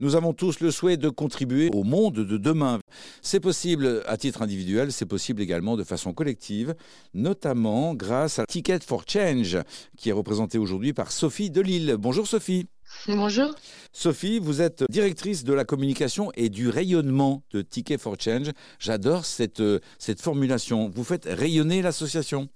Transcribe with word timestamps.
Nous 0.00 0.14
avons 0.14 0.32
tous 0.32 0.60
le 0.60 0.70
souhait 0.70 0.96
de 0.96 1.08
contribuer 1.08 1.70
au 1.72 1.82
monde 1.82 2.14
de 2.14 2.36
demain. 2.36 2.78
C'est 3.20 3.40
possible 3.40 4.04
à 4.06 4.16
titre 4.16 4.42
individuel, 4.42 4.92
c'est 4.92 5.06
possible 5.06 5.42
également 5.42 5.76
de 5.76 5.82
façon 5.82 6.12
collective, 6.12 6.76
notamment 7.14 7.94
grâce 7.94 8.38
à 8.38 8.46
Ticket 8.46 8.78
for 8.78 9.02
Change, 9.08 9.58
qui 9.96 10.10
est 10.10 10.12
représenté 10.12 10.56
aujourd'hui 10.56 10.92
par 10.92 11.10
Sophie 11.10 11.50
Delille. 11.50 11.96
Bonjour 11.98 12.28
Sophie. 12.28 12.68
Bonjour. 13.08 13.52
Sophie, 13.92 14.38
vous 14.38 14.62
êtes 14.62 14.84
directrice 14.88 15.42
de 15.42 15.52
la 15.52 15.64
communication 15.64 16.30
et 16.36 16.48
du 16.48 16.68
rayonnement 16.68 17.42
de 17.50 17.60
Ticket 17.60 17.98
for 17.98 18.14
Change. 18.20 18.52
J'adore 18.78 19.24
cette, 19.24 19.58
euh, 19.58 19.80
cette 19.98 20.22
formulation. 20.22 20.92
Vous 20.94 21.02
faites 21.02 21.26
rayonner 21.28 21.82
l'association. 21.82 22.48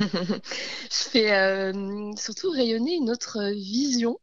Je 0.00 1.08
fais 1.10 1.32
euh, 1.32 2.12
surtout 2.16 2.50
rayonner 2.50 2.94
une 2.94 3.10
autre 3.10 3.52
vision, 3.52 4.18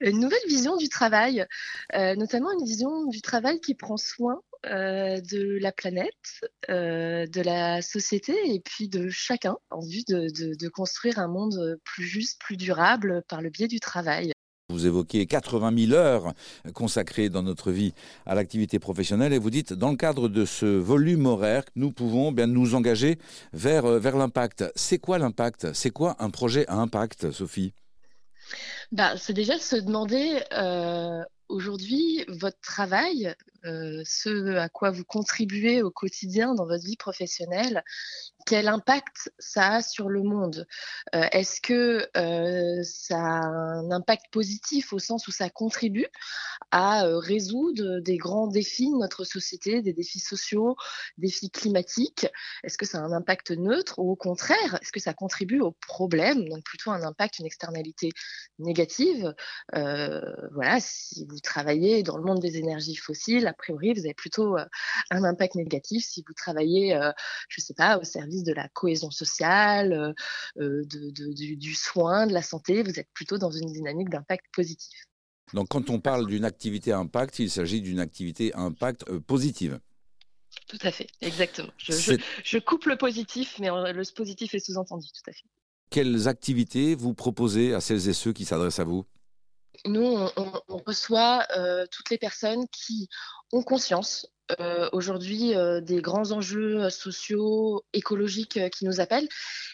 une 0.00 0.20
nouvelle 0.20 0.46
vision 0.48 0.76
du 0.76 0.88
travail, 0.88 1.46
euh, 1.94 2.14
notamment 2.16 2.50
une 2.52 2.64
vision 2.64 3.06
du 3.06 3.20
travail 3.20 3.60
qui 3.60 3.74
prend 3.74 3.96
soin 3.96 4.40
euh, 4.66 5.20
de 5.20 5.58
la 5.60 5.72
planète, 5.72 6.40
de 6.68 7.42
la 7.42 7.82
société 7.82 8.34
et 8.54 8.60
puis 8.60 8.88
de 8.88 9.08
chacun 9.10 9.56
en 9.70 9.80
vue 9.80 10.04
de 10.08 10.68
construire 10.68 11.18
un 11.18 11.28
monde 11.28 11.78
plus 11.84 12.04
juste, 12.04 12.40
plus 12.40 12.56
durable 12.56 13.22
par 13.28 13.42
le 13.42 13.50
biais 13.50 13.68
du 13.68 13.80
travail. 13.80 14.32
Vous 14.72 14.86
évoquez 14.86 15.26
80 15.26 15.86
000 15.86 15.92
heures 15.92 16.32
consacrées 16.72 17.28
dans 17.28 17.42
notre 17.42 17.70
vie 17.70 17.92
à 18.24 18.34
l'activité 18.34 18.78
professionnelle 18.78 19.34
et 19.34 19.38
vous 19.38 19.50
dites, 19.50 19.74
dans 19.74 19.90
le 19.90 19.96
cadre 19.96 20.28
de 20.28 20.46
ce 20.46 20.66
volume 20.66 21.26
horaire, 21.26 21.64
nous 21.76 21.92
pouvons 21.92 22.32
bien 22.32 22.46
nous 22.46 22.74
engager 22.74 23.18
vers, 23.52 23.84
euh, 23.84 23.98
vers 23.98 24.16
l'impact. 24.16 24.64
C'est 24.74 24.98
quoi 24.98 25.18
l'impact? 25.18 25.74
C'est 25.74 25.90
quoi 25.90 26.16
un 26.20 26.30
projet 26.30 26.66
à 26.68 26.76
impact, 26.76 27.30
Sophie? 27.32 27.74
Bah, 28.90 29.16
C'est 29.16 29.34
déjà 29.34 29.58
se 29.58 29.76
demander 29.76 30.40
euh, 30.52 31.22
aujourd'hui 31.48 32.24
votre 32.28 32.60
travail, 32.60 33.34
euh, 33.64 34.02
ce 34.04 34.56
à 34.56 34.68
quoi 34.68 34.90
vous 34.90 35.04
contribuez 35.04 35.82
au 35.82 35.90
quotidien 35.90 36.54
dans 36.54 36.66
votre 36.66 36.84
vie 36.84 36.96
professionnelle, 36.96 37.84
quel 38.44 38.66
impact 38.66 39.32
ça 39.38 39.74
a 39.74 39.82
sur 39.82 40.08
le 40.08 40.22
monde? 40.22 40.66
Euh, 41.14 41.26
Est-ce 41.30 41.60
que 41.60 42.08
euh, 42.16 42.82
ça 42.82 43.18
a 43.18 43.44
un 43.44 43.90
impact 43.92 44.24
positif 44.32 44.92
au 44.92 44.98
sens 44.98 45.28
où 45.28 45.30
ça 45.30 45.48
contribue 45.48 46.06
à 46.72 47.04
résoudre 47.04 48.00
des 48.00 48.16
grands 48.16 48.48
défis 48.48 48.90
de 48.90 48.98
notre 48.98 49.24
société, 49.24 49.82
des 49.82 49.92
défis 49.92 50.18
sociaux, 50.18 50.76
défis 51.18 51.50
climatiques? 51.50 52.26
Est-ce 52.64 52.78
que 52.78 52.86
ça 52.86 52.98
a 52.98 53.02
un 53.02 53.12
impact 53.12 53.52
neutre 53.52 53.98
ou 53.98 54.10
au 54.10 54.16
contraire, 54.16 54.78
est-ce 54.82 54.92
que 54.92 55.00
ça 55.00 55.14
contribue 55.14 55.60
au 55.60 55.76
problème, 55.86 56.48
donc 56.48 56.64
plutôt 56.64 56.90
un 56.90 57.02
impact, 57.02 57.38
une 57.38 57.46
externalité 57.46 58.10
négative? 58.58 59.34
Voilà, 59.72 60.78
si 60.80 61.26
vous 61.26 61.38
travaillez 61.40 62.02
dans 62.02 62.16
le 62.16 62.24
monde 62.24 62.40
des 62.40 62.56
énergies 62.56 62.96
fossiles, 62.96 63.51
a 63.52 63.54
priori, 63.54 63.92
vous 63.92 64.00
avez 64.00 64.14
plutôt 64.14 64.56
euh, 64.56 64.64
un 65.10 65.24
impact 65.24 65.54
négatif 65.54 66.04
si 66.04 66.24
vous 66.26 66.34
travaillez, 66.34 66.94
euh, 66.94 67.12
je 67.48 67.60
ne 67.60 67.64
sais 67.64 67.74
pas, 67.74 67.98
au 67.98 68.04
service 68.04 68.44
de 68.44 68.52
la 68.52 68.68
cohésion 68.68 69.10
sociale, 69.10 70.14
euh, 70.58 70.82
du, 70.84 71.74
soin, 71.74 72.26
de 72.26 72.32
la 72.32 72.42
santé. 72.42 72.82
Vous 72.82 72.98
êtes 72.98 73.10
plutôt 73.14 73.38
dans 73.38 73.50
une 73.50 73.72
dynamique 73.72 74.08
d'impact 74.08 74.46
positif. 74.52 75.04
Donc, 75.52 75.68
quand 75.68 75.90
on 75.90 76.00
parle 76.00 76.26
d'une 76.26 76.44
activité 76.44 76.92
impact, 76.92 77.38
il 77.38 77.50
s'agit 77.50 77.82
d'une 77.82 78.00
activité 78.00 78.54
impact 78.54 79.04
positive. 79.18 79.78
Tout 80.68 80.78
à 80.82 80.90
fait, 80.90 81.06
exactement. 81.20 81.72
Je, 81.76 82.16
je, 82.44 82.58
coupe 82.58 82.86
le 82.86 82.96
positif, 82.96 83.58
mais 83.58 83.68
le 83.68 84.14
positif 84.14 84.54
est 84.54 84.60
sous-entendu, 84.60 85.08
tout 85.08 85.30
à 85.30 85.32
fait. 85.32 85.44
Quelles 85.90 86.28
activités 86.28 86.94
vous 86.94 87.12
proposez 87.12 87.74
à 87.74 87.80
celles 87.80 88.08
et 88.08 88.12
ceux 88.14 88.32
qui 88.32 88.46
s'adressent 88.46 88.78
à 88.78 88.84
vous? 88.84 89.04
Nous, 89.86 90.28
on, 90.36 90.76
reçoit 90.86 91.46
euh, 91.56 91.86
toutes 91.90 92.10
les 92.10 92.18
personnes 92.18 92.66
qui 92.68 93.08
ont 93.52 93.62
conscience 93.62 94.26
euh, 94.60 94.88
aujourd'hui 94.92 95.54
euh, 95.54 95.80
des 95.80 96.00
grands 96.00 96.32
enjeux 96.32 96.90
sociaux, 96.90 97.84
écologiques 97.92 98.58
qui 98.70 98.84
nous 98.84 99.00
appellent 99.00 99.28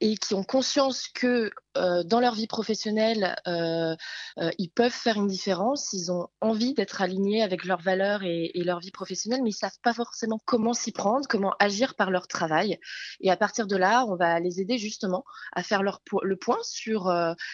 et 0.00 0.16
qui 0.16 0.34
ont 0.34 0.44
conscience 0.44 1.08
que 1.08 1.50
euh, 1.76 2.02
dans 2.02 2.18
leur 2.18 2.34
vie 2.34 2.48
professionnelle, 2.48 3.36
euh, 3.46 3.94
euh, 4.38 4.50
ils 4.58 4.70
peuvent 4.70 4.90
faire 4.90 5.16
une 5.16 5.28
différence, 5.28 5.92
ils 5.92 6.10
ont 6.10 6.26
envie 6.40 6.74
d'être 6.74 7.00
alignés 7.00 7.44
avec 7.44 7.64
leurs 7.64 7.80
valeurs 7.80 8.24
et, 8.24 8.50
leur 8.64 8.80
vie 8.80 8.90
professionnelle, 8.90 9.40
mais 9.42 9.50
ils 9.50 9.54
savent 9.54 9.78
pas 9.82 9.94
forcément 9.94 10.40
comment 10.44 10.74
s'y 10.74 10.90
prendre, 10.90 11.26
comment 11.28 11.54
agir 11.60 11.94
par 11.94 12.10
leur 12.10 12.26
travail. 12.26 12.78
Et 13.20 13.30
à 13.30 13.36
partir 13.36 13.66
de 13.66 13.76
là, 13.76 14.04
on 14.08 14.16
va 14.16 14.40
les 14.40 14.60
aider 14.60 14.78
justement 14.78 15.24
à 15.52 15.62
faire 15.62 15.82
leur 15.82 16.00
le 16.22 16.36
point 16.36 16.58
sur 16.62 17.10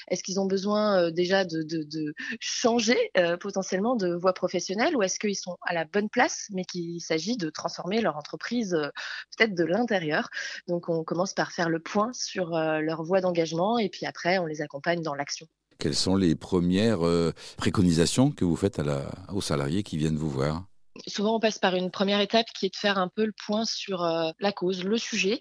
est-ce 0.09 0.23
qu'ils 0.23 0.41
ont 0.41 0.47
besoin 0.47 1.11
déjà 1.11 1.45
de, 1.45 1.63
de, 1.63 2.15
changer 2.41 2.99
potentiellement 3.41 3.97
de 3.97 4.15
voie 4.15 4.33
professionnelle 4.33 4.97
ou 4.97 5.03
est-ce 5.03 5.19
qu'ils 5.19 5.37
sont 5.37 5.57
à 5.63 5.75
la 5.75 5.85
bonne 5.85 6.09
place, 6.09 6.49
mais 6.53 6.65
qu'il 6.65 7.01
s'agit 7.01 7.37
de 7.37 7.51
transformer 7.51 8.01
leur 8.01 8.17
entreprise 8.17 8.77
peut-être 9.37 9.55
de 9.55 9.65
l'intérieur. 9.65 10.29
Donc 10.67 10.89
on 10.89 11.05
commence 11.05 11.35
par 11.35 11.53
faire 11.53 11.69
le 11.69 11.79
point 11.79 12.13
sur 12.13 12.51
leur 12.51 13.03
voie 13.03 13.21
d'engagement 13.21 13.79
et 13.79 13.89
puis 13.89 14.06
après, 14.07 14.39
on 14.39 14.47
les 14.47 14.63
accompagne 14.63 15.03
dans 15.03 15.15
l'action. 15.15 15.47
Quelles 15.79 15.95
sont 15.95 16.17
les 16.17 16.35
premières 16.35 17.07
euh, 17.07 17.33
préconisations 17.57 18.31
que 18.31 18.45
vous 18.45 18.57
faites 18.57 18.81
aux 19.33 19.41
salariés 19.41 19.83
qui 19.83 19.97
viennent 19.97 20.17
vous 20.17 20.31
voir? 20.31 20.65
Souvent, 21.07 21.37
on 21.37 21.41
passe 21.41 21.59
par 21.59 21.75
une 21.75 21.91
première 21.91 22.21
étape 22.21 22.47
qui 22.59 22.67
est 22.67 22.71
de 22.71 22.77
faire 22.77 22.97
un 22.99 23.09
peu 23.09 23.27
le 23.27 23.35
point 23.47 23.65
sur 23.67 24.03
euh, 24.03 24.31
la 24.41 24.53
cause, 24.53 24.83
le 24.83 24.97
sujet 24.97 25.41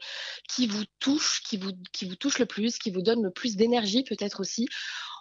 qui 0.50 0.68
vous 0.68 0.84
touche, 1.00 1.42
qui 1.48 1.56
vous, 1.56 1.72
qui 1.94 2.06
vous 2.06 2.16
touche 2.16 2.40
le 2.40 2.46
plus, 2.46 2.78
qui 2.78 2.92
vous 2.92 3.02
donne 3.02 3.24
le 3.24 3.31
plus 3.31 3.56
d'énergie 3.56 4.03
peut-être 4.03 4.42
aussi 4.42 4.68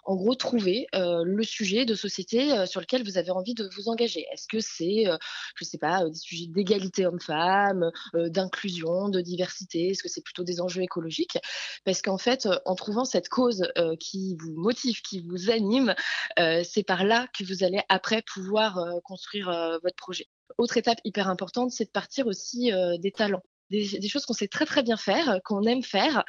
en 0.05 0.15
gros, 0.15 0.35
trouver 0.35 0.87
euh, 0.93 1.23
le 1.25 1.43
sujet 1.43 1.85
de 1.85 1.95
société 1.95 2.51
euh, 2.51 2.65
sur 2.65 2.79
lequel 2.79 3.03
vous 3.03 3.17
avez 3.17 3.31
envie 3.31 3.55
de 3.55 3.67
vous 3.75 3.89
engager. 3.89 4.25
Est-ce 4.31 4.47
que 4.47 4.59
c'est, 4.59 5.07
euh, 5.07 5.17
je 5.55 5.65
ne 5.65 5.67
sais 5.67 5.77
pas, 5.77 6.07
des 6.07 6.15
sujets 6.15 6.47
d'égalité 6.47 7.05
homme-femme, 7.05 7.91
d'inclusion, 8.13 9.09
de 9.09 9.21
diversité? 9.21 9.89
Est-ce 9.89 10.03
que 10.03 10.09
c'est 10.09 10.23
plutôt 10.23 10.43
des 10.43 10.61
enjeux 10.61 10.83
écologiques? 10.83 11.37
Parce 11.83 12.01
qu'en 12.01 12.17
fait, 12.17 12.47
en 12.65 12.75
trouvant 12.75 13.05
cette 13.05 13.29
cause 13.29 13.67
qui 13.99 14.35
vous 14.39 14.53
motive, 14.53 15.01
qui 15.01 15.21
vous 15.21 15.49
anime, 15.49 15.95
c'est 16.37 16.83
par 16.83 17.03
là 17.03 17.27
que 17.37 17.43
vous 17.43 17.63
allez 17.63 17.81
après 17.89 18.21
pouvoir 18.21 18.79
construire 19.03 19.47
votre 19.83 19.95
projet. 19.95 20.27
Autre 20.57 20.77
étape 20.77 20.99
hyper 21.03 21.27
importante, 21.29 21.71
c'est 21.71 21.85
de 21.85 21.91
partir 21.91 22.27
aussi 22.27 22.71
des 22.99 23.11
talents 23.11 23.43
des, 23.69 24.07
choses 24.07 24.25
qu'on 24.25 24.33
sait 24.33 24.47
très 24.47 24.65
très 24.65 24.83
bien 24.83 24.97
faire, 24.97 25.39
qu'on 25.43 25.63
aime 25.63 25.83
faire. 25.83 26.23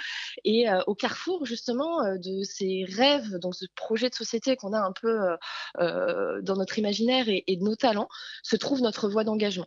Et 0.44 0.68
euh, 0.68 0.80
au 0.86 0.94
carrefour 0.94 1.44
justement 1.44 2.02
euh, 2.02 2.16
de 2.18 2.42
ces 2.42 2.84
rêves, 2.88 3.38
donc 3.40 3.54
ce 3.54 3.66
projet 3.74 4.08
de 4.08 4.14
société 4.14 4.56
qu'on 4.56 4.72
a 4.72 4.80
un 4.80 4.92
peu 4.92 5.36
euh, 5.78 6.40
dans 6.42 6.56
notre 6.56 6.78
imaginaire 6.78 7.26
et, 7.28 7.44
de 7.48 7.64
nos 7.64 7.76
talents, 7.76 8.08
se 8.42 8.56
trouve 8.56 8.80
notre 8.80 9.08
voie 9.08 9.24
d'engagement. 9.24 9.66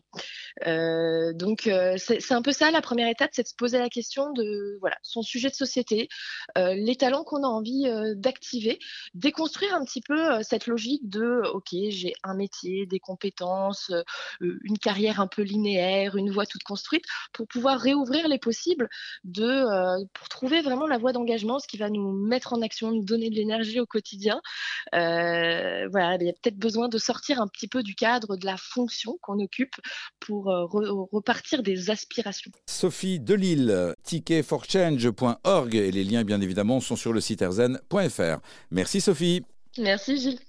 donc 0.66 1.69
c'est 1.97 2.31
un 2.31 2.41
peu 2.41 2.52
ça 2.52 2.72
la 2.72 2.81
première 2.81 3.09
étape, 3.09 3.31
c'est 3.34 3.44
de 3.44 3.47
se 3.47 3.56
poser 3.56 3.80
la 3.80 3.90
question 3.90 4.31
de 4.31 4.78
voilà 4.80 4.97
son 5.01 5.22
sujet 5.22 5.50
de 5.50 5.56
société, 5.56 6.09
les 6.56 6.96
talents 6.96 7.24
qu'on 7.24 7.44
a 7.44 7.47
envie 7.47 7.86
d'activer, 8.16 8.80
déconstruire 9.13 9.74
un 9.74 9.84
petit 9.84 10.01
peu 10.01 10.41
cette 10.44 10.68
logique 10.68 11.09
de 11.09 11.41
ok 11.53 11.69
j'ai 11.90 12.13
un 12.24 12.36
métier, 12.36 12.86
des 12.86 13.00
compétences, 13.00 13.91
une 14.41 14.78
carrière 14.78 15.19
un 15.19 15.28
peu 15.28 15.41
linéaire, 15.41 16.16
une 16.16 16.31
voie 16.31 16.46
toute 16.46 16.63
construite 16.63 17.06
pour 17.34 17.47
pouvoir 17.47 17.59
pouvoir 17.59 17.81
réouvrir 17.81 18.30
les 18.30 18.40
possibles 18.40 18.88
de, 19.25 19.44
euh, 19.44 20.06
pour 20.14 20.30
trouver 20.30 20.62
vraiment 20.62 20.88
la 20.88 20.97
voie 20.97 21.12
d'engagement, 21.12 21.59
ce 21.59 21.68
qui 21.68 21.75
va 21.75 21.90
nous 21.90 22.14
mettre 22.14 22.53
en 22.53 22.62
action, 22.62 22.90
nous 22.94 23.03
donner 23.03 23.30
de 23.30 23.36
l'énergie 23.36 23.81
au 23.81 23.86
quotidien. 23.86 24.40
Euh, 24.96 25.90
voilà, 25.92 26.16
il 26.16 26.25
y 26.25 26.30
a 26.30 26.34
peut-être 26.42 26.58
besoin 26.58 26.88
de 26.88 26.98
sortir 26.98 27.42
un 27.42 27.48
petit 27.48 27.68
peu 27.68 27.84
du 27.84 27.96
cadre 27.96 28.38
de 28.38 28.46
la 28.46 28.56
fonction 28.56 29.18
qu'on 29.22 29.40
occupe 29.40 29.75
pour 30.22 30.50
euh, 30.50 30.66
repartir 31.12 31.62
des 31.62 31.90
aspirations. 31.90 32.52
Sophie 32.66 33.19
Delille, 33.19 33.94
ticketforchange.org 34.03 35.75
et 35.75 35.92
les 35.92 36.06
liens 36.06 36.24
bien 36.24 36.40
évidemment 36.40 36.80
sont 36.80 36.96
sur 36.96 37.12
le 37.12 37.19
site 37.19 37.42
erzen.fr. 37.42 38.40
Merci 38.72 39.02
Sophie. 39.02 39.44
Merci 39.78 40.18
Gilles. 40.18 40.40